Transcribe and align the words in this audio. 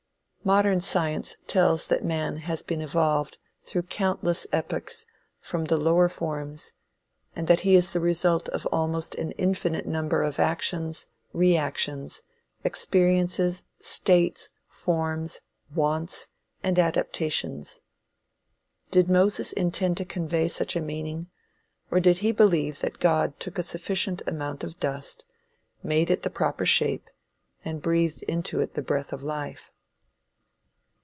Modern 0.43 0.79
science 0.79 1.37
tells 1.45 1.85
that 1.85 2.03
man 2.03 2.37
has 2.37 2.63
been 2.63 2.81
evolved, 2.81 3.37
through 3.61 3.83
countless 3.83 4.47
epochs, 4.51 5.05
from 5.39 5.65
the 5.65 5.77
lower 5.77 6.09
forms; 6.09 6.73
that 7.35 7.59
he 7.59 7.75
is 7.75 7.91
the 7.93 7.99
result 7.99 8.49
of 8.49 8.65
almost 8.71 9.13
an 9.13 9.33
infinite 9.33 9.85
number 9.85 10.23
of 10.23 10.39
actions, 10.39 11.05
reactions, 11.31 12.23
experiences, 12.63 13.65
states, 13.77 14.49
forms, 14.67 15.41
wants 15.75 16.29
and 16.63 16.79
adaptations. 16.79 17.79
Did 18.89 19.11
Moses 19.11 19.53
intend 19.53 19.95
to 19.97 20.05
convey 20.05 20.47
such 20.47 20.75
a 20.75 20.81
meaning, 20.81 21.29
or 21.91 21.99
did 21.99 22.17
he 22.17 22.31
believe 22.31 22.79
that 22.79 22.99
God 22.99 23.39
took 23.39 23.59
a 23.59 23.63
sufficient 23.63 24.23
amount 24.25 24.63
of 24.63 24.79
dust, 24.79 25.23
made 25.83 26.09
it 26.09 26.23
the 26.23 26.31
proper 26.31 26.65
shape, 26.65 27.11
and 27.63 27.79
breathed 27.79 28.23
into 28.23 28.59
it 28.59 28.73
the 28.73 28.81
breath 28.81 29.13
of 29.13 29.21
life? 29.21 29.71